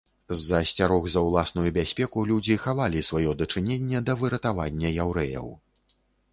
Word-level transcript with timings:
З-за 0.35 0.61
асцярог 0.65 1.03
за 1.15 1.21
ўласную 1.25 1.65
бяспеку 1.75 2.25
людзі 2.31 2.57
хавалі 2.65 3.05
сваё 3.11 3.37
дачыненне 3.45 4.03
да 4.11 4.19
выратавання 4.25 4.97
яўрэяў. 5.07 5.47